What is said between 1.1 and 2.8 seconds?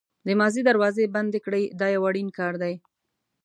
بندې کړئ دا یو اړین کار دی.